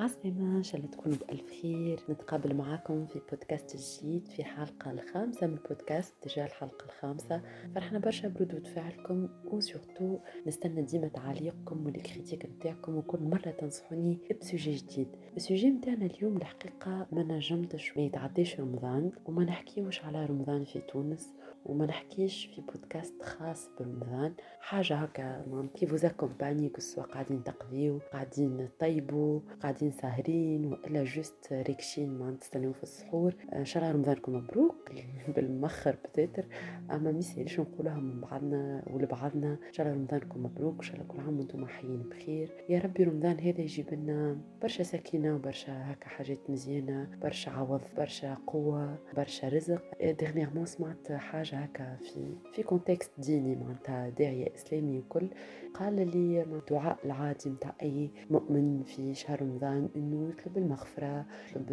عسلامة 0.00 0.56
إن 0.56 0.62
شاء 0.62 0.80
الله 0.80 0.90
تكونوا 0.90 1.18
بألف 1.18 1.50
خير. 1.62 2.00
نتقابل 2.10 2.54
معاكم 2.54 3.06
في 3.06 3.20
بودكاست 3.30 3.76
جديد 3.76 4.28
في 4.28 4.44
حلقة 4.44 4.90
الخامسة 4.90 5.46
من 5.46 5.54
البودكاست 5.54 6.14
تجاه 6.22 6.46
الحلقة 6.46 6.84
الخامسة. 6.84 7.42
فرحنا 7.74 7.98
برشا 7.98 8.28
بردود 8.28 8.66
فعلكم 8.66 9.28
و 9.44 9.53
surtout 9.53 10.18
نستنى 10.46 10.82
ديما 10.82 11.08
تعليقكم 11.08 11.86
وال 11.86 11.98
critique 11.98 12.46
نتاعكم 12.46 12.96
وكل 12.96 13.18
مرة 13.22 13.50
تنصحوني 13.50 14.18
ب 14.40 14.46
sujet 14.46 14.74
جديد. 14.74 15.08
ال 15.36 15.42
sujet 15.42 15.70
نتاعنا 15.70 16.06
اليوم 16.06 16.36
الحقيقة 16.36 17.06
ما 17.12 17.22
نجمتش 17.22 17.96
ما 17.96 18.02
يتعديش 18.02 18.60
رمضان 18.60 19.12
وما 19.26 19.44
نحكيوش 19.44 20.04
على 20.04 20.26
رمضان 20.26 20.64
في 20.64 20.80
تونس 20.80 21.34
وما 21.64 21.86
نحكيش 21.86 22.46
في 22.46 22.60
بودكاست 22.60 23.22
خاص 23.22 23.70
برمضان. 23.80 24.34
حاجة 24.60 24.94
هكا 24.94 25.44
qui 25.74 25.76
vous 25.76 25.78
accompagne 25.78 25.85
كي 25.85 25.86
سوا 25.86 27.02
قاعدين 27.02 27.44
تقضيو 27.44 27.98
قاعدين 28.12 28.68
طيبوا 28.80 29.40
قاعدين 29.62 29.89
ساهرين 29.92 30.66
وإلا 30.66 31.04
juste 31.04 31.52
ريكشين 31.52 32.18
ما 32.18 32.36
تستناو 32.40 32.72
في 32.72 32.82
السحور 32.82 33.34
ان 33.52 33.64
شاء 33.64 33.82
الله 33.82 33.94
رمضانكم 33.94 34.34
مبروك 34.34 34.90
بالمخر 35.36 35.96
peut-être. 36.04 36.44
أما 36.90 37.12
ميساليش 37.12 37.60
نقولها 37.60 37.94
من 37.94 38.20
بعضنا 38.20 38.82
ولبعضنا؟ 38.90 39.52
ان 39.52 39.72
شاء 39.72 39.86
الله 39.86 39.98
رمضانكم 39.98 40.42
مبروك 40.42 40.74
إن 40.76 40.82
شاء 40.82 40.94
الله 40.94 41.06
كل 41.06 41.20
عام 41.20 41.38
وأنتم 41.38 41.66
حيين 41.66 42.02
بخير. 42.02 42.52
يا 42.68 42.78
ربي 42.78 43.04
رمضان 43.04 43.40
هذا 43.40 43.60
يجيب 43.60 43.94
لنا 43.94 44.38
برشا 44.62 44.82
سكينة 44.82 45.34
وبرشا 45.34 45.92
هكا 45.92 46.08
حاجات 46.08 46.38
مزيانة 46.48 47.08
برشا 47.22 47.50
عوض 47.50 47.80
برشا 47.96 48.34
قوة 48.46 48.98
برشا 49.16 49.48
رزق. 49.48 49.82
dernièrement 50.18 50.66
سمعت 50.66 51.12
حاجة 51.12 51.56
هكا 51.56 51.96
في 51.96 52.34
في 52.52 52.62
contexte 52.62 53.10
ديني 53.18 53.56
معناتها 53.56 54.08
داعية 54.08 54.54
إسلامي 54.54 54.98
وكل 54.98 55.28
قال 55.74 56.10
لي 56.16 56.42
الدعاء 56.42 56.98
العادي 57.04 57.50
متاع 57.50 57.74
أي 57.82 58.10
مؤمن 58.30 58.82
في 58.82 59.14
شهر 59.14 59.42
رمضان 59.42 59.79
إنه 59.96 60.28
يطلب 60.28 60.58
المغفرة 60.58 61.26
يطلب 61.56 61.72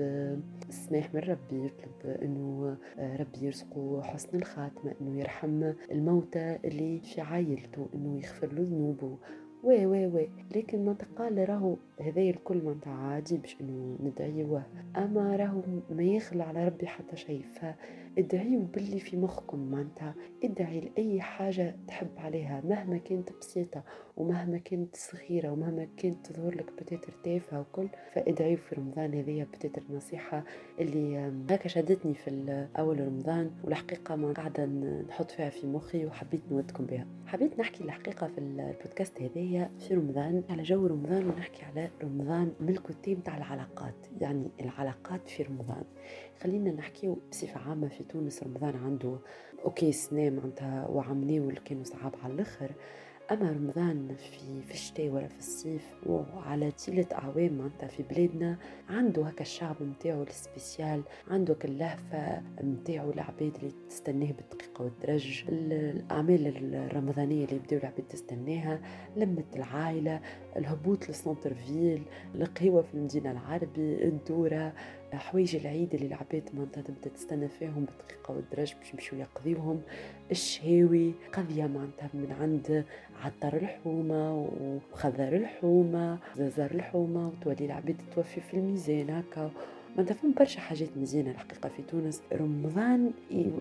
السماح 0.70 1.14
من 1.14 1.20
ربي 1.20 1.66
يطلب 1.66 2.22
إنه 2.22 2.78
ربي 3.00 3.46
يرزقه 3.46 4.02
حسن 4.02 4.38
الخاتمة 4.38 4.94
إنه 5.02 5.20
يرحم 5.20 5.74
الموتى 5.92 6.60
اللي 6.66 7.00
في 7.00 7.22
عائلته 7.22 7.88
إنه 7.96 8.18
يغفر 8.18 8.54
له 8.54 8.64
ذنوبه. 8.64 9.18
oui 9.64 9.86
oui 9.86 10.08
oui 10.08 10.30
لكن 10.56 10.86
ما 10.86 10.96
قال 11.18 11.50
راهو 11.50 11.76
هذايا 12.02 12.32
الكل 12.32 12.64
معناتها 12.64 12.94
عادي 12.94 13.38
باش 13.38 13.58
إنه 13.62 13.98
ندعيوه. 14.04 14.64
أما 14.98 15.36
راهو 15.36 15.62
ما 15.90 16.04
يخلى 16.04 16.44
على 16.44 16.68
ربي 16.68 16.88
حتى 16.88 17.16
شيء 17.16 17.42
فادعيو 18.18 18.62
باللي 18.62 19.00
في 19.00 19.18
مخكم 19.18 19.72
معناتها. 19.72 20.16
ادعي 20.44 20.80
لأي 20.80 21.22
حاجة 21.22 21.76
تحب 21.88 22.08
عليها 22.18 22.62
مهما 22.66 22.98
كانت 22.98 23.30
بسيطة 23.42 23.84
ومهما 24.18 24.58
كانت 24.58 24.96
صغيرة 24.96 25.52
ومهما 25.52 25.88
كانت 25.98 26.28
تظهر 26.28 26.56
لك 26.56 26.74
بتاتر 26.74 27.14
تافهة 27.24 27.60
وكل 27.60 27.90
فادعيو 28.14 28.58
في 28.58 28.76
رمضان 28.76 29.14
هذيا 29.14 29.44
بتاتر 29.44 29.84
نصيحة 29.90 30.44
اللي 30.80 31.32
هكا 31.50 31.68
شدتني 31.68 32.14
في 32.14 32.68
أول 32.78 33.08
رمضان 33.08 33.52
والحقيقة 33.64 34.16
ما 34.16 34.34
قاعدة 34.34 34.66
نحط 35.10 35.32
فيها 35.32 35.50
في 35.50 35.68
مخي 35.68 36.06
وحبيت 36.06 36.42
نودكم 36.52 36.86
بها. 36.86 37.08
حبيت 37.26 37.60
نحكي 37.60 37.84
الحقيقة 37.84 38.28
في 38.28 38.38
البودكاست 38.38 39.22
هذايا 39.22 39.72
في 39.80 39.94
رمضان 39.94 40.44
على 40.50 40.64
جو 40.64 40.88
رمضان 40.88 41.28
ونحكي 41.30 41.66
على 41.66 41.90
رمضان 42.04 42.54
من 42.60 42.70
الكوتي 42.70 43.16
متاع 43.16 43.38
العلاقات 43.38 43.96
يعني 44.22 44.52
العلاقات 44.62 45.30
في 45.30 45.44
رمضان. 45.44 45.84
خلينا 46.42 46.72
نحكيو 46.72 47.18
بصفة 47.32 47.60
عامة 47.60 47.88
في 47.88 48.04
تونس 48.10 48.44
رمضان 48.44 48.76
عنده 48.86 49.18
okay 49.66 49.92
سنة 49.92 50.30
معناتها 50.30 50.88
وعمليه 50.88 51.40
اللي 51.40 51.60
كانوا 51.66 51.84
صعاب 51.84 52.16
على 52.24 52.34
الآخر. 52.34 52.72
أما 53.32 53.52
رمضان 53.52 54.16
في 54.16 54.62
في 54.68 54.72
الشتاء 54.74 55.10
ولا 55.10 55.28
في 55.28 55.40
الصيف 55.40 55.96
وعلى 56.06 56.72
طيلة 56.72 57.06
أعوام 57.14 57.58
معناتها 57.58 57.88
في 57.88 58.04
بلادنا 58.04 58.58
عنده 58.90 59.24
هكا 59.26 59.42
الشارم 59.42 59.76
نتاعو 59.84 60.24
ال 60.24 60.33
spécial 60.34 61.02
عنده 61.28 61.54
هكا 61.54 61.68
اللهفة 61.68 62.42
نتاعو 62.64 63.12
العباد 63.12 63.56
اللي 63.56 63.72
تستناه 63.90 64.32
بالدقيقة 64.32 64.84
والدرج. 64.84 65.44
الأعمال 65.50 66.74
الرمضانية 66.76 67.46
اللي 67.46 67.56
يبداو 67.56 67.80
العباد 67.80 68.04
تستناها 68.10 68.80
لمة 69.18 69.44
العائلة 69.56 70.22
الهبوط 70.58 71.10
ل 71.10 71.54
centre-ville 71.54 72.04
القهوة 72.36 72.82
في 72.82 72.94
المدينة 72.94 73.32
العربي 73.32 74.04
الدورة 74.08 74.74
حوايج 75.14 75.56
العيد 75.56 75.94
اللي 75.94 76.08
العباد 76.08 76.50
معناتها 76.54 76.82
تبدأ 76.82 77.10
تستنى 77.10 77.48
فيهم 77.48 77.86
بالدقيقة 77.86 78.34
والدرج 78.34 78.74
باش 78.74 78.94
يمشيو 78.94 79.20
يقضيوهم. 79.20 79.82
الشهاوي 80.32 81.14
قضية 81.34 81.68
معناتها 81.68 82.10
من 82.14 82.32
عند 82.42 82.86
عطر 83.24 83.58
الحومة 83.58 84.48
وخضر 84.94 85.36
الحومة 85.36 86.20
زازر 86.38 86.72
الحومة 86.72 87.28
وتولي 87.28 87.66
العباد 87.66 87.98
توفي 88.16 88.42
في 88.42 88.54
الميزان 88.54 89.10
هكا. 89.10 89.52
معناتها 89.98 90.16
فهم 90.16 90.34
برشا 90.40 90.60
حاجات 90.60 90.90
مزيانة 90.98 91.32
الحقيقة 91.32 91.70
في 91.70 91.82
تونس. 91.82 92.22
رمضان 92.34 93.12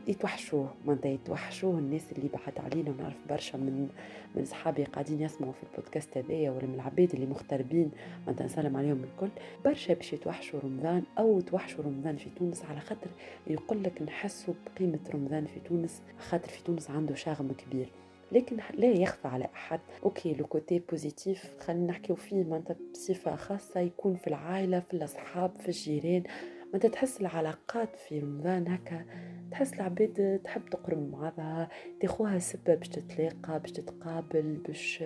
يتوحشوه 0.08 0.74
معناتها 0.86 1.08
يتوحشوه 1.10 1.78
الناس 1.78 2.12
اللي 2.12 2.28
بعد 2.28 2.58
علينا 2.58 2.90
ونعرف 2.90 3.16
برشا 3.28 3.56
من 3.56 3.88
من 4.34 4.44
صحابي 4.44 4.84
قاعدين 4.84 5.22
يسمعوا 5.22 5.52
في 5.52 5.62
البودكاست 5.62 6.18
هذايا 6.18 6.50
ولا 6.50 6.66
من 6.66 6.74
العباد 6.74 7.14
اللي 7.14 7.26
مغتربين 7.26 7.90
معناتها 8.26 8.44
نسلم 8.44 8.76
عليهم 8.76 9.04
الكل. 9.04 9.28
برشا 9.64 9.94
باش 9.94 10.12
يتوحشوا 10.12 10.60
رمضان 10.60 11.02
أو 11.18 11.40
توحشوا 11.40 11.84
رمضان 11.84 12.16
في 12.16 12.30
تونس 12.38 12.64
على 12.64 12.80
خاطر 12.80 13.10
يقول 13.46 13.82
لك 13.84 14.02
نحسوا 14.02 14.54
بقيمة 14.66 14.98
رمضان 15.14 15.44
في 15.44 15.60
تونس 15.68 16.02
خاطر 16.28 16.48
في 16.48 16.64
تونس 16.64 16.90
عنده 16.90 17.14
charme 17.14 17.52
كبير. 17.52 17.88
لكن 18.32 18.56
لا 18.74 18.86
يخفى 18.86 19.28
على 19.28 19.44
أحد. 19.54 19.80
okay 20.04 20.34
le 20.34 20.46
côté 20.46 20.78
positif 20.78 21.56
خلينا 21.60 21.86
نحكيو 21.86 22.16
فيه 22.16 22.44
معناتها 22.44 22.76
بصفة 22.92 23.36
خاصة 23.36 23.80
يكون 23.80 24.16
في 24.16 24.26
العائلة 24.26 24.80
في 24.80 24.94
الأصحاب 24.94 25.50
في 25.60 25.68
الجيران. 25.68 26.22
معناتها 26.66 26.88
تحس 26.88 27.20
العلاقات 27.20 27.96
في 27.96 28.18
رمضان 28.18 28.68
هكا 28.68 29.04
تحس 29.50 29.74
العباد 29.74 30.40
تحب 30.44 30.68
تقرب 30.68 31.10
بعضها. 31.10 31.68
تاخوها 32.00 32.38
سبة 32.38 32.74
باش 32.74 32.88
تتلاقى 32.88 33.60
باش 33.60 33.72
تتقابل 33.72 34.62
باش 34.66 35.04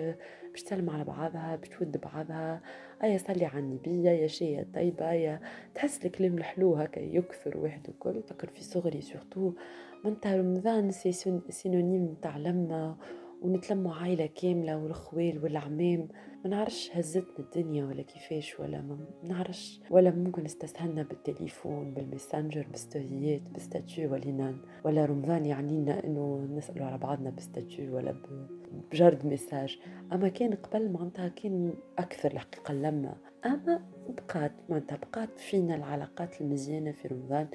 باش 0.51 0.63
تسلم 0.63 0.89
على 0.89 1.03
بعضها 1.03 1.55
باش 1.55 1.69
تود 1.69 2.01
بعضها. 2.01 2.61
أيا 3.03 3.17
صلي 3.17 3.45
على 3.45 3.59
النبي 3.59 4.03
يا 4.03 4.27
شي 4.27 4.63
طيبة 4.63 5.11
يا 5.11 5.39
تحس 5.75 6.05
الكلام 6.05 6.37
الحلو 6.37 6.75
هكا 6.75 6.99
يكثر 6.99 7.57
واحد 7.57 7.89
وكل 7.89 8.21
فكر 8.23 8.47
في 8.47 8.63
صغري 8.63 9.01
surtout 9.01 9.53
معناتها 10.03 10.35
رمضان 10.35 10.91
c'est 10.91 11.11
synonyme 11.49 12.15
تاع 12.21 12.37
لمة 12.37 12.95
ونتلموا 13.41 13.93
عائلة 13.93 14.25
كاملة 14.25 14.77
والخوال 14.77 15.43
والعمام. 15.43 16.07
ما 16.43 16.49
نعرفش 16.49 16.91
هزتنا 16.93 17.39
الدنيا 17.39 17.85
ولا 17.85 18.01
كيفاش 18.01 18.59
ولا 18.59 18.81
ما 18.81 18.97
نعرفش. 19.23 19.81
ولا 19.89 20.11
ممكن 20.11 20.45
استسهلنا 20.45 21.03
بالتليفون 21.03 21.93
بال 21.93 22.06
Messenger 22.06 22.67
بالستوريات 22.71 23.41
بال 23.41 23.59
statut 23.59 24.13
ولا 24.85 25.05
رمضان 25.05 25.45
يعنينا 25.45 26.03
إنه 26.03 26.47
نسألوا 26.55 26.85
على 26.85 26.97
بعضنا 26.97 27.29
بال 27.29 27.46
statut 27.46 27.95
ولا 27.95 28.11
بجرد 28.91 29.25
message 29.25 29.79
أما 30.13 30.27
كان 30.27 30.53
قبل 30.53 30.91
معناتها 30.91 31.27
كان 31.27 31.73
أكثر 31.97 32.31
الحقيقة 32.31 32.71
اللمة 32.71 33.13
أما 33.45 33.81
بقات 34.09 34.51
معناتها 34.69 34.97
بقات 34.97 35.39
فينا 35.39 35.75
العلاقات 35.75 36.41
المزيانة 36.41 36.91
في 36.91 37.07
رمضان 37.07 37.47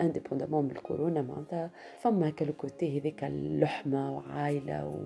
indépendamment 0.00 0.68
بالكورونا 0.68 1.22
معناتها. 1.22 1.70
فما 1.98 2.30
ك 2.30 2.42
ال 2.42 2.53
côté 2.53 3.00
هذيك 3.00 3.24
اللحمة 3.24 4.16
وعائلة 4.16 4.86
و 4.86 5.04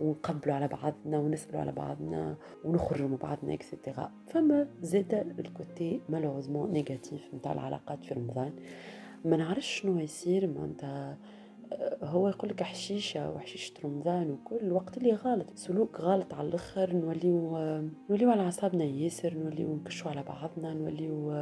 ونقبلوا 0.00 0.54
على 0.54 0.68
بعضنا 0.68 1.18
ونسألوا 1.18 1.60
على 1.60 1.72
بعضنا 1.72 2.36
ونخرجوا 2.64 3.08
مع 3.08 3.16
بعضنا 3.16 3.54
et 3.54 3.69
cetera 3.69 4.12
فما 4.26 4.66
زاد 4.82 5.34
ال 5.38 5.50
côté 5.50 6.00
malheureusement 6.08 6.72
négatif 6.72 7.34
نتاع 7.34 7.52
العلاقات 7.52 8.04
في 8.04 8.14
رمضان. 8.14 8.52
ما 9.24 9.36
نعرفش 9.36 9.80
شنو 9.80 9.98
يصير 9.98 10.46
معناتها. 10.46 11.16
هو 12.02 12.28
يقول 12.28 12.50
لك 12.50 12.62
حشيشة 12.62 13.30
وحشيشة 13.30 13.72
رمضان 13.84 14.30
وكل 14.30 14.56
الوقت 14.56 14.96
اللي 14.96 15.12
غلط 15.12 15.46
سلوك 15.54 16.00
غلط 16.00 16.34
على 16.34 16.48
الأخر 16.48 16.92
نوليو 16.92 17.58
نوليو 18.10 18.30
على 18.30 18.42
أعصابنا 18.42 18.84
ياسر 18.84 19.34
نوليو 19.34 19.76
نكشوا 19.76 20.10
على 20.10 20.22
بعضنا 20.22 20.74
نوليو 20.74 21.32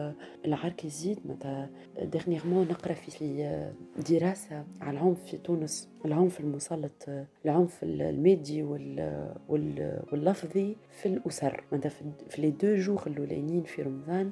العرك 0.45 0.84
يزيد. 0.84 1.19
متى 1.25 1.67
dernièrement 2.03 2.69
نقرأ 2.69 2.93
في 2.93 3.71
دراسة 4.11 4.65
على 4.81 4.99
العنف 4.99 5.25
في 5.25 5.37
تونس 5.37 5.89
العنف 6.05 6.41
المسلط 6.41 7.09
العنف 7.45 7.79
المادي 7.83 8.63
وال 8.63 10.03
واللفظي 10.13 10.77
في 10.91 11.07
الأسر. 11.07 11.65
متى 11.72 11.91
في 12.29 12.43
les 12.43 12.51
deux 12.51 12.75
jours 12.75 13.07
الأولانيين 13.07 13.63
في 13.63 13.83
رمضان 13.83 14.31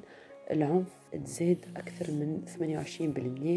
العنف 0.51 0.87
تزاد 1.25 1.65
أكثر 1.77 2.11
من 2.11 2.41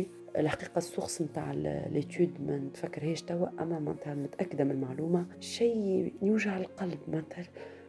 28% 0.08 0.17
الحقيقة 0.38 0.78
ال 0.78 0.85
source 0.85 1.22
نتاع 1.22 1.52
l'étude 1.92 2.30
ما 2.46 2.58
نتفكرهاش 2.58 3.22
توا 3.22 3.46
أما 3.60 3.78
معناتها 3.78 4.14
متأكدة 4.14 4.64
من 4.64 4.70
المعلومة 4.70 5.26
شيء 5.40 6.12
يوجع 6.22 6.56
القلب 6.56 6.98
معناتها. 7.08 7.44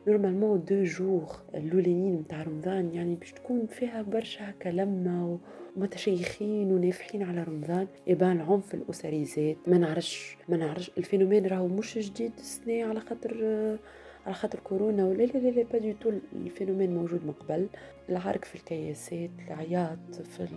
normalement 0.08 0.64
deux 0.66 0.84
jours 0.84 1.36
الأولانيين 1.56 2.16
نتاع 2.16 2.44
رمضان 2.44 2.94
يعني 2.94 3.16
باش 3.16 3.32
تكون 3.32 3.66
فيها 3.68 4.02
برشا 4.02 4.50
هكا 4.50 4.70
لمة 4.70 5.40
ومتشيخين 5.78 6.72
ونافحين 6.72 7.24
على 7.24 7.44
رمضان. 7.44 7.88
يبان 8.08 8.42
العنف 8.42 8.74
الأسري 8.74 9.26
زاد. 9.26 9.58
ما 9.68 9.78
نعرفش 9.78 10.38
ما 10.50 10.58
نعرفش 10.58 10.92
ال 10.98 11.03
phénomène 11.03 11.46
راهو 11.46 11.68
مش 11.68 11.98
جديد 11.98 12.32
السنة 12.38 12.84
على 12.84 13.00
خاطر 13.00 13.34
على 14.30 14.38
خاطر 14.38 14.60
كورونا 14.60 15.06
ولا 15.06 15.24
لا 15.24 15.40
لا 15.40 15.50
لا 15.50 15.64
pas 15.74 15.80
du 15.80 15.92
tout 15.92 16.12
ال 16.36 16.42
phénomène 16.42 16.96
موجود 16.96 17.26
من 17.26 17.32
قبل. 17.32 17.68
العرك 18.10 18.46
في 18.46 18.56
الكياسات 18.56 19.30
العياط 19.48 20.16
في 20.16 20.48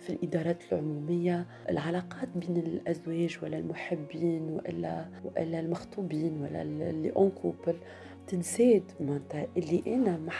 في 0.00 0.10
الإدارات 0.10 0.62
العمومية 0.72 1.46
العلاقات 1.68 2.28
بين 2.36 2.56
الأزواج 2.56 3.38
ولا 3.42 3.58
المحبين 3.58 4.42
والا 4.42 5.08
والا 5.24 5.60
المخطوبين 5.60 6.42
ولا 6.42 6.62
اللي 6.62 7.10
en 7.10 7.30
couple 7.30 7.76
تنسيت 8.30 8.84
معناتها 9.00 9.46
اللي 9.56 9.82
أنا 9.86 10.16
ما 10.16 10.30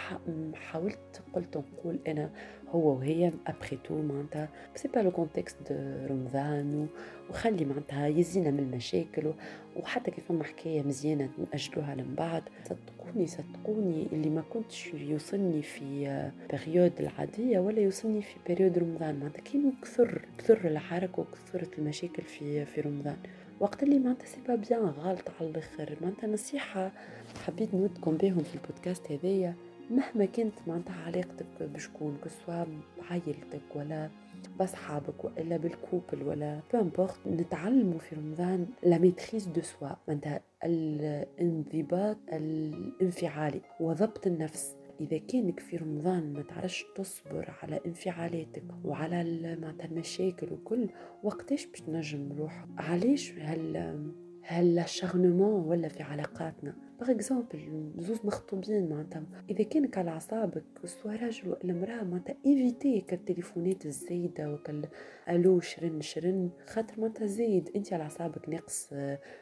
حاولت 0.54 1.22
قلت 1.32 1.56
نقول 1.56 1.98
أنا 2.08 2.30
هو 2.68 2.96
وهي 2.96 3.32
après 3.46 3.76
tout 3.84 4.02
معناتها. 4.02 4.48
c'est 4.74 4.88
pas 4.88 5.00
le 5.00 5.10
contexte 5.10 5.56
de 5.70 6.06
رمضان 6.06 6.88
وخلي 7.30 7.64
معناتها 7.64 8.06
يزينا 8.06 8.50
من 8.50 8.58
المشاكل 8.58 9.32
وحتى 9.76 10.10
كيف 10.10 10.24
فما 10.28 10.44
حكاية 10.44 10.82
مزيانة 10.82 11.28
نأجلوها 11.38 11.94
لمن 11.94 12.14
بعد. 12.14 12.42
صدقوني 12.64 13.26
صدقوني 13.26 14.06
اللي 14.12 14.30
ما 14.30 14.42
كنتش 14.50 14.94
يوصلني 14.94 15.62
في 15.62 16.30
période 16.52 16.92
العادية 17.00 17.58
ولا 17.58 17.80
يوصلني 17.80 18.22
في 18.22 18.34
période 18.48 18.78
رمضان. 18.78 19.18
معناتها 19.18 19.40
كي 19.40 19.72
كثر 19.82 20.22
كثر 20.38 20.58
العرك 20.64 21.18
وكثرت 21.18 21.78
المشاكل 21.78 22.22
في 22.22 22.64
في 22.64 22.80
رمضان. 22.80 23.16
وقت 23.60 23.82
اللي 23.82 23.98
معناتها 23.98 24.26
c'est 24.26 24.38
pas 24.48 24.54
bien 24.54 24.80
غلط 24.80 25.28
على 25.40 25.50
الآخر. 25.50 25.96
معناتها 26.00 26.26
نصيحة 26.26 26.92
حبيت 27.38 27.74
نودكم 27.74 28.16
بهم 28.16 28.38
في 28.38 28.54
البودكاست 28.54 29.12
هذايا 29.12 29.54
مهما 29.90 30.24
كانت 30.24 30.54
معناتها 30.66 30.94
علاقتك 31.06 31.46
بشكون 31.60 32.18
que 32.24 32.38
ce 32.38 32.47
soit 32.47 32.64
بعائلتك 32.98 33.62
ولا 33.74 34.10
بصحابك 34.60 35.24
وإلا 35.24 35.56
بال 35.56 35.73
couple 35.73 36.22
ولا 36.22 36.60
peu 36.72 36.80
importe 36.80 37.26
نتعلموا 37.26 37.98
في 37.98 38.14
رمضان 38.14 38.66
la 38.82 38.98
maîtrise 38.98 39.46
de 39.46 39.60
soi 39.62 39.88
معناتها 40.08 40.40
الانضباط 40.64 42.16
الانفعالي 42.32 43.60
وضبط 43.80 44.26
النفس. 44.26 44.76
إذا 45.00 45.18
كانك 45.18 45.60
في 45.60 45.76
رمضان 45.76 46.32
ما 46.32 46.42
تعرفش 46.42 46.84
تصبر 46.96 47.54
على 47.62 47.80
انفعالاتك 47.86 48.64
وعلى 48.84 49.24
معناتها 49.60 49.86
المشاكل 49.86 50.52
وكل 50.52 50.88
وقتاش 51.22 51.66
باش 51.66 51.80
تنجم 51.80 52.32
روح 52.38 52.66
علاش 52.78 53.32
هال 54.42 54.82
acharnement 54.86 55.66
ولا 55.66 55.88
في 55.88 56.02
علاقاتنا؟ 56.02 56.89
par 57.00 57.10
exemple 57.10 57.92
زوز 57.98 58.18
مخطوبين 58.24 58.88
معناتها. 58.88 59.22
إذا 59.50 59.64
كانك 59.64 59.98
على 59.98 60.10
أعصابك 60.10 60.64
soit 60.84 61.16
راجل 61.16 61.48
ولا 61.48 61.72
امراه 61.72 62.02
معناتها 62.04 62.36
évitez 62.46 63.00
كالتليفونات 63.00 63.86
الزايدة 63.86 64.52
وكال 64.52 64.88
ألو 65.28 65.60
شرن 65.60 66.00
شرن 66.00 66.50
خاطر 66.66 67.00
معناتها 67.00 67.26
زايد. 67.26 67.70
أنت 67.76 67.92
على 67.92 68.02
أعصابك 68.02 68.48
ناقص 68.48 68.88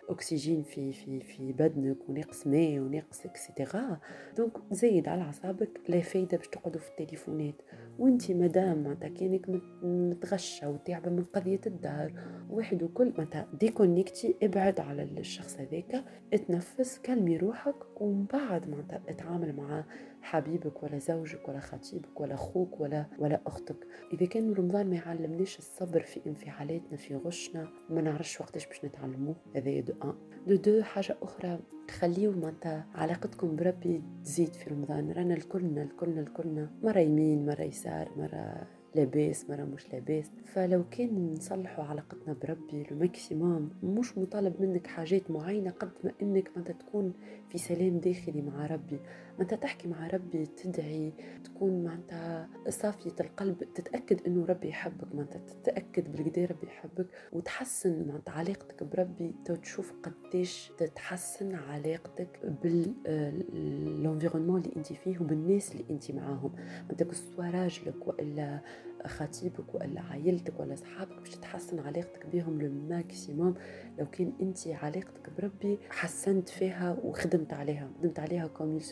أكسجين 0.09 0.63
في 0.63 0.93
في 0.93 1.21
في 1.21 1.53
بدنك 1.53 2.09
وناقص 2.09 2.47
ماء 2.47 2.79
وناقص 2.79 3.27
et 3.27 3.45
cetera 3.45 4.01
donc 4.37 4.53
زايد 4.71 5.09
على 5.09 5.23
أعصابك 5.23 5.81
لا 5.89 6.01
فايدة 6.01 6.37
باش 6.37 6.49
تقعدوا 6.49 6.81
في 6.81 6.89
التليفونات. 6.89 7.55
وأنت 7.99 8.31
مدام 8.31 8.83
معناتها 8.83 9.09
كأنك 9.09 9.63
متغشة 9.83 10.71
وتعبة 10.71 11.11
من 11.11 11.25
قضية 11.25 11.61
الدار 11.67 12.13
واحد 12.51 12.83
وكل 12.83 13.13
معناتها 13.19 13.49
déconnectez 13.61 14.37
ابعد 14.43 14.81
على 14.81 15.03
الشخص 15.03 15.57
هذاك 15.57 16.05
اتنفس 16.33 16.99
كلمي 16.99 17.37
روحك 17.49 18.01
ومن 18.01 18.25
بعد 18.33 18.69
معناتها 18.69 19.01
اتعامل 19.09 19.57
مع 19.57 19.85
حبيبك 20.23 20.83
ولا 20.83 20.99
زوجك 20.99 21.49
ولا 21.49 21.61
خطيبك 21.61 22.21
ولا 22.21 22.35
أخوك 22.35 22.81
ولا 22.81 23.07
ولا 23.19 23.41
أختك. 23.47 23.87
إذا 24.13 24.27
كان 24.27 24.53
رمضان 24.53 24.91
ما 24.91 24.97
يعلمناش 24.97 25.59
الصبر 25.59 26.01
في 26.01 26.21
انفعالاتنا 26.27 26.97
في 26.97 27.17
غشنا 27.17 27.69
ما 27.91 28.01
نعرفش 28.01 28.41
وقتاش 28.41 28.67
باش 28.67 28.85
نتعلموه. 28.85 29.37
هذا 29.57 29.81
de 29.81 29.93
un. 30.05 30.15
de 30.47 30.57
deux 30.57 30.83
حاجة 30.83 31.17
أخرى 31.23 31.61
خليو 31.91 32.33
معناتها 32.33 32.87
علاقتكم 32.95 33.57
بربي 33.57 34.03
تزيد 34.25 34.53
في 34.53 34.71
رمضان. 34.71 35.13
رانا 35.13 35.35
الكلنا 35.35 35.83
الكلنا 35.83 36.21
الكلنا. 36.21 36.71
مرة 36.83 36.99
يمين 36.99 37.47
مرة 37.47 37.63
يسار 37.63 38.11
مرة 38.17 38.67
لاباس 38.99 39.51
مرة 39.51 39.65
مش 39.65 39.93
لاباس. 39.93 40.31
فلو 40.45 40.85
كان 40.91 41.33
نصلحوا 41.33 41.85
علاقتنا 41.85 42.37
بربي 42.43 42.87
ال 42.91 43.01
maximum 43.01 43.71
مش 43.83 44.19
مطالب 44.19 44.55
منك 44.61 44.87
حاجات 44.87 45.31
معينة 45.31 45.71
قد 45.71 45.91
ما 46.05 46.13
إنك 46.23 46.51
ما 46.57 46.63
تكون 46.63 47.13
في 47.49 47.59
سلام 47.59 47.99
داخلي 47.99 48.43
مع 48.43 48.67
ربي. 48.67 49.01
انت 49.41 49.55
تحكي 49.55 49.89
مع 49.89 50.07
ربي 50.07 50.47
تدعي 50.47 51.13
تكون 51.45 51.85
معناتها 51.85 52.49
صافية 52.69 53.15
القلب 53.21 53.65
تتأكد 53.75 54.27
إنه 54.27 54.45
ربي 54.45 54.69
يحبك 54.69 55.07
انت 55.15 55.37
تتأكد 55.37 56.13
بالقدي 56.13 56.45
ربي 56.45 56.67
يحبك. 56.67 57.07
وتحسن 57.33 58.09
معناتها 58.09 58.33
علاقتك 58.33 58.83
بربي. 58.83 59.35
تشوف 59.63 59.93
قديش 60.03 60.73
تتحسن 60.79 61.55
علاقتك 61.55 62.41
بال 62.63 62.89
environnement 62.89 64.61
اللي 64.61 64.77
أنت 64.77 64.93
فيه 64.93 65.19
وبالناس 65.21 65.73
اللي 65.73 65.85
أنت 65.91 66.11
معاهم. 66.11 66.53
انت 66.91 67.03
que 67.03 67.19
ce 67.19 67.29
soit 67.29 67.51
راجلك 67.51 68.09
وإلا 68.09 68.61
خطيبك 69.07 69.75
ولا 69.75 70.01
عائلتك 70.01 70.61
ولا 70.61 70.75
أصحابك 70.75 71.19
باش 71.19 71.31
تحسن 71.31 71.79
علاقتك 71.79 72.27
بهم 72.27 72.63
لل 72.63 72.83
maximum 72.83 73.55
لو 73.99 74.07
كان 74.07 74.33
انت 74.41 74.69
علاقتك 74.69 75.31
بربي 75.39 75.79
حسنت 75.91 76.49
فيها 76.49 76.97
وخدمت 77.03 77.53
عليها 77.53 77.91
خدمت 77.99 78.19
عليها 78.19 78.47
comme 78.47 78.77
il 78.77 78.83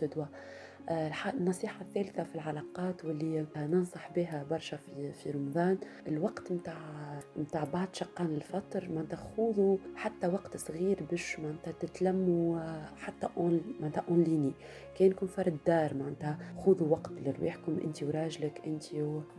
النصيحة 0.91 1.81
الثالثة 1.81 2.25
في 2.25 2.35
العلاقات 2.35 3.05
واللي 3.05 3.47
ننصح 3.57 4.11
بها 4.13 4.47
برشا 4.51 4.77
في 4.77 5.13
في 5.13 5.31
رمضان 5.31 5.79
الوقت 6.09 6.53
نتاع 6.53 6.77
نتاع 7.39 7.65
بعد 7.65 7.89
شقان 7.97 8.27
الفطر 8.27 8.89
ما 8.89 9.17
خذوا 9.17 9.77
حتى 9.97 10.27
وقت 10.27 10.57
صغير 10.57 11.03
باش 11.11 11.41
معناتها 11.41 11.73
تتلموا 11.73 12.61
حتى 12.97 13.29
en 13.37 13.61
معناتها 13.81 14.05
en 14.09 14.23
ligne 14.23 14.53
كانكم 14.99 15.27
فرد 15.27 15.57
دار 15.67 15.95
معناتها 15.95 16.39
خذوا 16.59 16.89
وقت 16.89 17.13
لرواحكم 17.13 17.79
أنت 17.85 18.03
وراجلك 18.03 18.61
أنت 18.67 18.85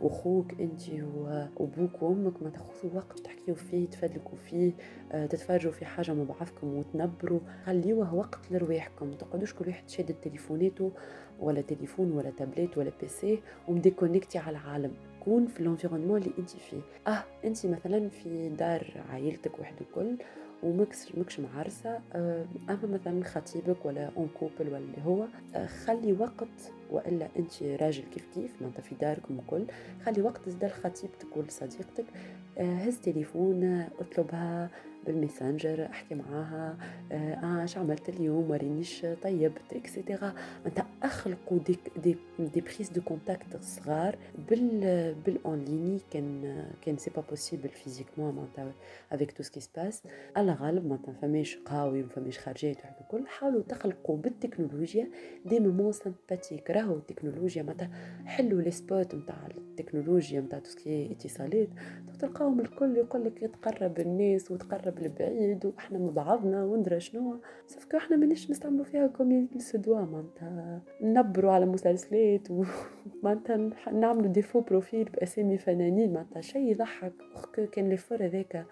وأخوك 0.00 0.60
أنت 0.60 0.82
وأبوك 0.90 2.02
وأمك 2.02 2.42
ما 2.42 2.52
خذوا 2.58 2.94
وقت 2.94 3.20
تحكيوا 3.20 3.56
فيه 3.56 3.86
تفدلكوا 3.86 4.38
فيه 4.38 4.72
تتفرجوا 5.10 5.72
في 5.72 5.84
حاجة 5.84 6.14
مع 6.14 6.22
بعضكم 6.24 6.78
وتنبروا. 6.78 7.40
خليوه 7.66 8.14
وقت 8.14 8.38
لرواحكم 8.50 9.12
تقعدوش 9.12 9.54
كل 9.54 9.68
واحد 9.68 9.88
شاد 9.88 10.14
تليفوناته 10.22 10.92
ولا 11.40 11.60
تليفون 11.60 12.12
ولا 12.12 12.30
تابلت 12.30 12.78
ولا 12.78 12.92
PC 13.00 13.38
وم 13.68 13.80
déconnecté 13.80 14.38
على 14.38 14.58
العالم. 14.58 14.92
كون 15.20 15.46
في 15.46 15.60
ال 15.60 15.64
environnement 15.64 16.18
اللي 16.22 16.32
انت 16.38 16.50
فيه. 16.50 16.80
آه 17.06 17.24
انت 17.44 17.66
مثلا 17.66 18.08
في 18.08 18.48
دار 18.48 19.04
عائلتك 19.10 19.58
وحده 19.58 19.80
الكل 19.80 20.16
ومكش 20.62 21.14
مكش 21.14 21.40
معرسة 21.40 22.00
أما 22.14 22.78
مثلا 22.82 23.24
خطيبك 23.24 23.84
ولا 23.86 24.10
en 24.16 24.28
couple 24.40 24.68
ولا 24.68 24.78
اللي 24.78 25.04
هو 25.06 25.26
خلي 25.84 26.12
وقت 26.12 26.72
وإلا 26.90 27.28
أنت 27.38 27.62
راجل 27.62 28.02
كيف 28.14 28.24
كيف 28.34 28.62
انت 28.62 28.80
في 28.80 28.94
داركم 28.94 29.38
وكل 29.38 29.64
خلي 30.04 30.22
وقت 30.22 30.48
زاد 30.48 30.64
لخطيبتك 30.64 31.36
ولا 31.36 31.50
صديقتك 31.50 32.04
هز 32.58 32.98
تليفون 33.00 33.86
اطلبها 34.00 34.70
بال 35.06 35.21
Messenger 35.21 35.86
احكي 35.86 36.14
معاها 36.14 36.76
آه 37.12 37.64
اش 37.64 37.78
عملت 37.78 38.08
اليوم 38.08 38.50
ورينيش 38.50 39.06
طيبت 39.22 39.72
et 39.72 39.88
cetera 39.88 40.34
انت 40.66 40.82
أخلقوا 41.02 41.58
des 41.58 41.78
des 42.02 42.16
des 42.38 42.60
prises 42.60 42.90
de 42.90 43.00
contact 43.00 43.56
صغار 43.62 44.18
بال 44.50 45.14
بال 45.26 45.45
en 45.45 45.64
ligne 45.64 46.00
كان 46.10 46.64
كان 46.82 46.96
c'est 46.96 47.10
pas 47.16 47.22
possible 47.30 47.68
physiquement 47.68 48.34
معناتها 48.34 48.72
avec 49.12 49.32
tout 49.32 49.42
ce 49.42 49.49
qui 49.49 49.60
se 49.60 49.72
passe 49.72 50.02
على 50.36 50.52
غالب 50.52 50.86
معناتها 50.86 51.14
فماش 51.22 51.56
قهاوي 51.56 52.02
وفماش 52.02 52.38
خرجات 52.38 52.76
وحد 52.78 52.94
الكل. 53.00 53.26
حاولوا 53.26 53.62
تخلقوا 53.62 54.16
بالتكنولوجيا 54.16 55.08
des 55.46 55.60
moments 55.60 55.92
sympathiques 55.92 56.70
راهو 56.78 56.96
التكنولوجيا 56.96 57.62
معناتها 57.62 57.90
حلوا 58.26 58.62
les 58.62 58.70
spots 58.70 59.14
نتاع 59.14 59.48
التكنولوجيا 59.58 60.40
نتاع 60.40 60.58
tout 60.58 60.70
ce 60.70 60.81
qui 60.81 60.96
est 60.96 61.12
اتصالات. 61.12 61.68
تلقاهم 62.18 62.60
الكل 62.60 62.96
يقول 62.96 63.24
لك 63.24 63.42
يتقرب 63.42 64.00
الناس 64.00 64.50
وتقرب 64.50 64.98
البعيد 64.98 65.66
وإحنا 65.66 65.98
مع 65.98 66.10
بعضنا 66.10 66.64
وندرى 66.64 67.00
شنو. 67.00 67.40
سوف 67.66 67.94
إحنا 67.94 68.16
مانيش 68.16 68.50
نستعملوا 68.50 68.84
فيها 68.84 69.06
comme 69.06 69.48
se 69.58 69.72
doit 69.72 70.00
معناتها. 70.00 70.82
نبروا 71.00 71.52
على 71.52 71.66
مسلسلات 71.66 72.48
ومعناتها 72.50 73.56
نعملوا 74.00 74.32
des 74.32 74.44
faux 74.44 74.60
profils 74.60 75.04
بأسامي 75.04 75.58
فنانين 75.58 76.12
معناتها. 76.12 76.40
شيء 76.40 76.70
يضحك. 76.70 77.12
كان 77.72 77.88
l'effort 77.88 78.24
هذاك 78.24 78.66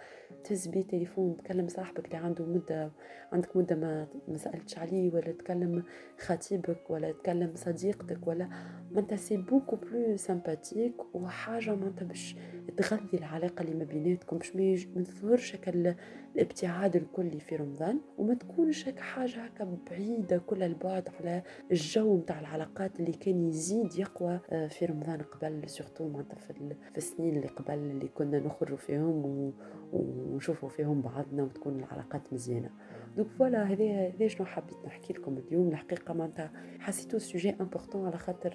تهز 0.45 0.67
بيه 0.67 0.83
تليفون 0.83 1.37
تكلم 1.37 1.69
صاحبك 1.69 2.07
اللي 2.07 2.17
عنده 2.17 2.45
مدة 2.45 2.91
عندك 3.33 3.57
مدة 3.57 3.77
ما 3.77 4.07
ما 4.29 4.37
سألتش 4.37 4.79
عليه 4.79 5.15
ولا 5.15 5.33
تكلم 5.33 5.83
خطيبك 6.19 6.91
ولا 6.91 7.13
تكلم 7.13 7.53
صديقتك 7.55 8.27
ولا 8.27 8.49
معناتها 8.91 9.17
c'est 9.17 9.37
beaucoup 9.37 9.77
plus 9.77 10.17
sympathique 10.17 11.15
وحاجة 11.15 11.75
معناتها 11.75 12.05
باش 12.05 12.37
تغذي 12.77 13.19
العلاقة 13.19 13.63
اللي 13.63 13.75
ما 13.75 13.85
بيناتكم 13.85 14.39
باش 14.39 14.57
ما 14.87 15.01
يظهرش 15.01 15.55
هكا 15.55 15.95
الابتعاد 16.37 16.97
الكلي 16.97 17.41
في 17.41 17.57
رمضان 17.57 18.01
وما 18.19 18.35
تكونش 18.35 18.89
هكا 18.89 19.03
حاجة 19.03 19.45
هكا 19.45 19.79
بعيدة 19.91 20.39
كل 20.39 20.63
البعد 20.63 21.09
على 21.21 21.43
الجو 21.71 22.17
متاع 22.17 22.41
العلاقات 22.41 23.01
اللي 23.01 23.13
كان 23.13 23.49
يزيد 23.49 23.99
يقوى 23.99 24.41
في 24.69 24.85
رمضان 24.85 25.23
قبل 25.23 25.69
surtout 25.69 26.09
معناتها 26.09 26.39
في 26.39 26.73
السنين 26.97 27.37
اللي 27.37 27.49
قبل 27.49 27.75
اللي 27.75 28.09
كنا 28.09 28.39
نخرجوا 28.39 28.77
فيهم 28.77 29.53
ونشوفوا 29.93 30.69
فيهم 30.69 31.03
بعضنا 31.03 31.43
وتكون 31.43 31.79
العلاقات 31.79 32.33
مزيانة. 32.33 32.71
donc 33.17 33.29
voilà 33.29 33.63
هذا 33.63 33.85
هذا 33.85 34.29
شنو 34.29 34.47
حبيت 34.47 34.77
نحكي 34.87 35.13
لكم 35.13 35.39
اليوم. 35.39 35.69
الحقيقة 35.69 36.15
معناتها 36.15 36.53
حسيتو 36.79 37.19
sujet 37.19 37.51
important 37.61 38.07
على 38.07 38.19
خاطر 38.19 38.55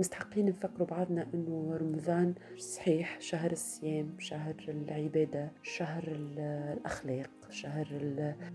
مستحقين 0.00 0.46
نفكروا 0.46 0.86
بعضنا 0.86 1.26
إنه 1.34 1.76
رمضان 1.80 2.34
صحيح 2.58 3.20
شهر 3.20 3.52
الصيام 3.52 4.14
شهر 4.18 4.54
العبادة 4.68 5.52
شهر 5.62 6.02
الأخلاق 6.08 7.30
شهر 7.50 7.86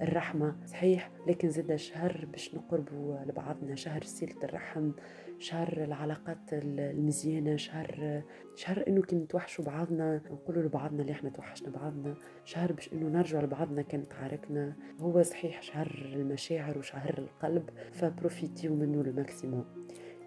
الرحمة 0.02 0.56
صحيح 0.66 1.12
لكن 1.28 1.50
زاد 1.50 1.76
شهر 1.76 2.28
باش 2.32 2.56
نقربوا 2.56 3.18
لبعضنا 3.26 3.76
شهر 3.76 4.04
صلة 4.04 4.44
الرحم 4.44 4.92
شهر 5.40 5.84
العلاقات 5.84 6.38
المزيانة 6.54 7.56
شهر 7.56 8.22
شهر 8.56 8.84
إنه 8.88 9.02
كي 9.02 9.16
نتوحشوا 9.16 9.66
بعضنا 9.66 10.22
نقولوا 10.32 10.64
لبعضنا 10.64 11.02
اللي 11.02 11.12
إحنا 11.12 11.30
توحشنا 11.30 11.70
بعضنا 11.70 12.16
شهر 12.46 12.72
باش 12.72 12.94
إنه 12.94 13.08
نرجعوا 13.08 13.44
لبعضنا 13.44 13.82
كان 13.82 14.08
تعاركنا 14.08 14.76
هو 15.00 15.22
صحيح 15.24 15.62
شهر 15.62 16.12
المشاعر 16.14 16.78
وشهر 16.78 17.16
القلب 17.18 17.70
ف 17.92 18.00
profite 18.00 18.59
يو 18.59 18.76
منه 18.76 19.02
ال 19.02 19.10
maximum 19.10 19.66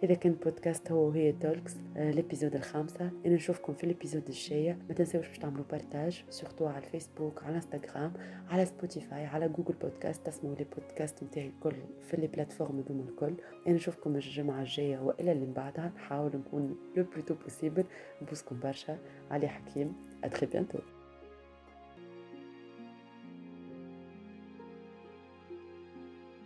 هذا 0.03 0.15
كان 0.15 0.33
بودكاست 0.33 0.93
هو 0.93 1.09
وهي 1.09 1.33
Talks 1.33 1.77
آه 1.97 2.11
ال 2.11 2.16
épisode 2.16 2.55
الخامسة. 2.55 3.11
أنا 3.27 3.35
نشوفكم 3.35 3.73
في 3.73 3.85
ال 3.85 3.90
épisode 3.90 4.29
الجاية. 4.29 4.79
ما 4.89 4.95
تنسوش 4.95 5.29
باش 5.29 5.39
تعملوا 5.39 5.65
partage 5.71 6.25
surtout 6.31 6.67
على 6.67 6.79
الفيسبوك 6.85 7.43
على 7.43 7.57
إنستغرام 7.57 8.13
على 8.49 8.65
سبوتيفاي 8.65 9.27
على 9.27 9.49
جوجل 9.49 9.75
بودكاست. 9.83 10.27
تسمعوا 10.27 10.57
les 10.57 10.67
podcasts 10.77 11.23
نتاعي 11.25 11.47
الكل 11.47 11.77
في 12.01 12.17
les 12.17 12.27
plateformes 12.27 12.79
هذوما 12.79 13.05
الكل. 13.09 13.35
أنا 13.67 13.75
نشوفكم 13.75 14.17
الجمعة 14.17 14.61
الجاية 14.61 14.99
وإلا 14.99 15.33
اللي 15.33 15.47
من 15.47 15.53
بعدها. 15.53 15.93
نحاول 15.97 16.37
نكون 16.37 16.77
le 16.97 17.05
plus 17.05 17.22
tôt 17.22 17.35
possible 17.35 17.85
نبوسكم 18.23 18.61
برشا. 18.61 18.99
علي 19.31 19.49
حكيم 19.49 19.93
à 20.25 20.29
très 20.29 20.47
bientôt 20.47 20.79